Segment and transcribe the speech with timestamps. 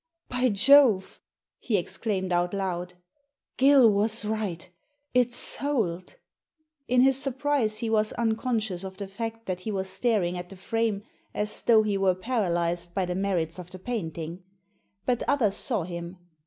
[0.29, 1.19] "By Jove!"
[1.59, 2.95] he exclaimed out loud.
[3.57, 4.67] *'Gill was right;
[5.13, 6.15] it's sold."
[6.87, 10.55] In his surprise he was unconscious of the fact that he was staring at the
[10.55, 11.03] frame
[11.35, 14.41] as though he were paralysed by the merits of the painting.
[15.05, 16.17] But others saw him.